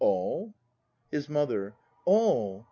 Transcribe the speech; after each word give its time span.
All? 0.03 0.55
His 1.11 1.29
Mother. 1.29 1.75
All! 2.05 2.59